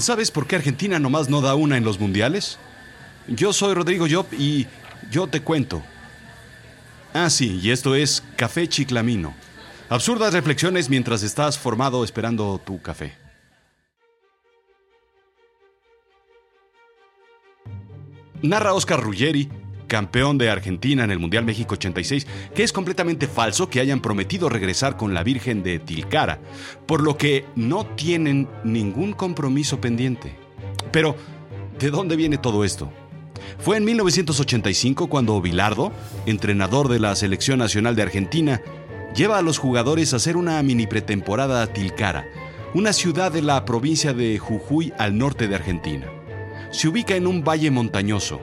[0.00, 2.58] ¿Sabes por qué Argentina nomás no da una en los mundiales?
[3.26, 4.66] Yo soy Rodrigo Job y
[5.10, 5.82] yo te cuento.
[7.12, 9.34] Ah, sí, y esto es Café Chiclamino.
[9.88, 13.16] Absurdas reflexiones mientras estás formado esperando tu café.
[18.42, 19.48] Narra Oscar Ruggeri,
[19.88, 24.48] campeón de Argentina en el Mundial México 86, que es completamente falso que hayan prometido
[24.48, 26.38] regresar con la Virgen de Tilcara,
[26.86, 30.36] por lo que no tienen ningún compromiso pendiente.
[30.92, 31.16] Pero,
[31.80, 32.92] ¿de dónde viene todo esto?
[33.58, 35.92] Fue en 1985 cuando Bilardo,
[36.26, 38.62] entrenador de la Selección Nacional de Argentina,
[39.14, 42.26] lleva a los jugadores a hacer una mini pretemporada a Tilcara,
[42.74, 46.06] una ciudad de la provincia de Jujuy al norte de Argentina.
[46.70, 48.40] Se ubica en un valle montañoso,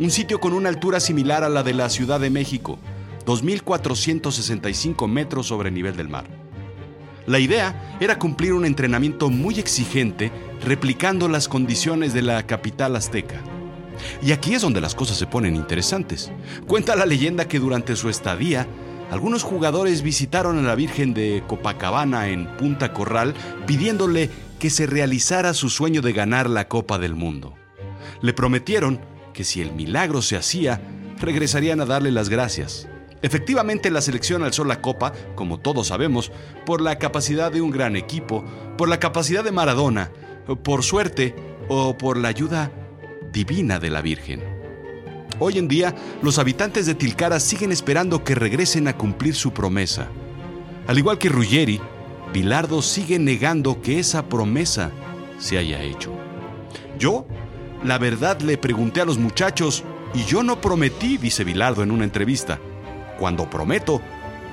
[0.00, 2.78] un sitio con una altura similar a la de la Ciudad de México,
[3.26, 6.24] 2.465 metros sobre el nivel del mar.
[7.26, 10.32] La idea era cumplir un entrenamiento muy exigente
[10.64, 13.42] replicando las condiciones de la capital azteca.
[14.22, 16.32] Y aquí es donde las cosas se ponen interesantes.
[16.66, 18.66] Cuenta la leyenda que durante su estadía,
[19.10, 23.34] algunos jugadores visitaron a la Virgen de Copacabana en Punta Corral
[23.66, 27.52] pidiéndole que se realizara su sueño de ganar la Copa del Mundo.
[28.22, 28.98] Le prometieron
[29.32, 30.80] que si el milagro se hacía,
[31.18, 32.88] regresarían a darle las gracias.
[33.22, 36.32] Efectivamente, la selección alzó la copa, como todos sabemos,
[36.64, 38.44] por la capacidad de un gran equipo,
[38.78, 40.10] por la capacidad de Maradona,
[40.62, 41.34] por suerte
[41.68, 42.72] o por la ayuda
[43.32, 44.42] divina de la Virgen.
[45.38, 50.08] Hoy en día, los habitantes de Tilcara siguen esperando que regresen a cumplir su promesa.
[50.86, 51.80] Al igual que Ruggeri,
[52.32, 54.90] Bilardo sigue negando que esa promesa
[55.38, 56.12] se haya hecho.
[56.98, 57.26] Yo,
[57.84, 62.04] la verdad, le pregunté a los muchachos y yo no prometí, dice Bilardo en una
[62.04, 62.58] entrevista.
[63.18, 64.02] Cuando prometo,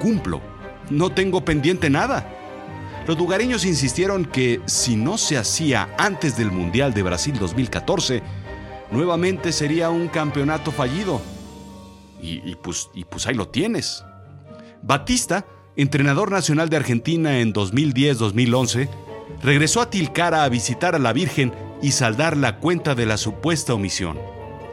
[0.00, 0.40] cumplo.
[0.90, 2.32] No tengo pendiente nada.
[3.06, 8.22] Los lugareños insistieron que si no se hacía antes del Mundial de Brasil 2014,
[8.90, 11.20] nuevamente sería un campeonato fallido.
[12.20, 14.04] Y, pues, y pues ahí lo tienes.
[14.82, 15.46] Batista,
[15.76, 18.88] entrenador nacional de Argentina en 2010-2011,
[19.42, 21.52] regresó a Tilcara a visitar a la Virgen
[21.82, 24.18] y saldar la cuenta de la supuesta omisión.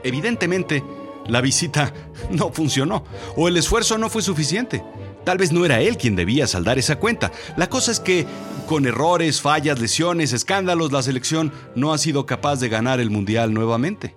[0.04, 0.84] Evidentemente,
[1.28, 1.94] la visita
[2.30, 3.04] no funcionó
[3.36, 4.84] o el esfuerzo no fue suficiente.
[5.24, 7.32] Tal vez no era él quien debía saldar esa cuenta.
[7.56, 8.26] La cosa es que,
[8.68, 13.54] con errores, fallas, lesiones, escándalos, la selección no ha sido capaz de ganar el Mundial
[13.54, 14.16] nuevamente.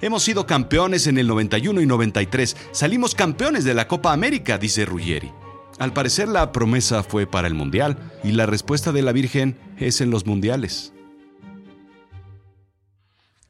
[0.00, 2.56] Hemos sido campeones en el 91 y 93.
[2.70, 5.32] Salimos campeones de la Copa América, dice Ruggeri.
[5.78, 10.00] Al parecer la promesa fue para el Mundial y la respuesta de la Virgen es
[10.00, 10.92] en los Mundiales.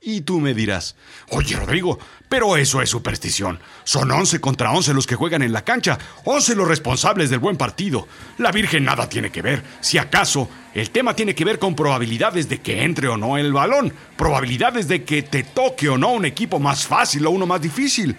[0.06, 0.94] Y tú me dirás,
[1.30, 3.58] oye Rodrigo, pero eso es superstición.
[3.82, 7.56] Son 11 contra 11 los que juegan en la cancha, 11 los responsables del buen
[7.56, 8.06] partido.
[8.38, 9.64] La Virgen nada tiene que ver.
[9.80, 13.52] Si acaso, el tema tiene que ver con probabilidades de que entre o no el
[13.52, 17.60] balón, probabilidades de que te toque o no un equipo más fácil o uno más
[17.60, 18.14] difícil.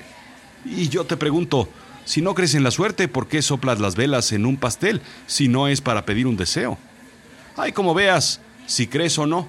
[0.65, 1.69] Y yo te pregunto,
[2.03, 5.47] si no crees en la suerte, ¿por qué soplas las velas en un pastel si
[5.47, 6.77] no es para pedir un deseo?
[7.55, 9.47] Ay, como veas, si crees o no.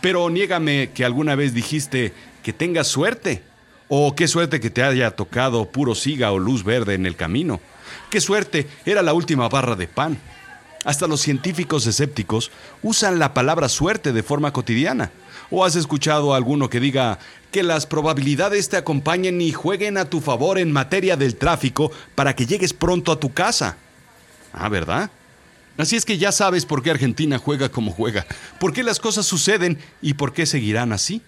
[0.00, 2.12] Pero niégame que alguna vez dijiste
[2.42, 3.42] que tengas suerte.
[3.88, 7.60] O qué suerte que te haya tocado puro siga o luz verde en el camino.
[8.10, 10.18] Qué suerte, era la última barra de pan.
[10.84, 12.50] Hasta los científicos escépticos
[12.82, 15.10] usan la palabra suerte de forma cotidiana.
[15.50, 17.18] ¿O has escuchado a alguno que diga
[17.52, 22.34] que las probabilidades te acompañen y jueguen a tu favor en materia del tráfico para
[22.34, 23.76] que llegues pronto a tu casa?
[24.52, 25.10] Ah, ¿verdad?
[25.78, 28.26] Así es que ya sabes por qué Argentina juega como juega,
[28.58, 31.22] por qué las cosas suceden y por qué seguirán así.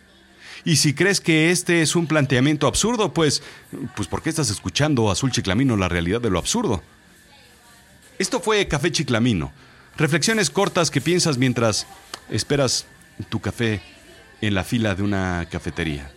[0.64, 3.42] Y si crees que este es un planteamiento absurdo, pues,
[3.94, 6.82] pues ¿por qué estás escuchando Azul Chiclamino la realidad de lo absurdo?
[8.19, 9.53] Esto fue Café Chiclamino.
[9.97, 11.87] Reflexiones cortas que piensas mientras
[12.31, 12.87] esperas
[13.28, 13.81] tu café
[14.41, 16.10] en la fila de una cafetería.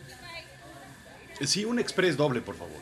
[1.42, 2.82] Sí, un express doble, por favor.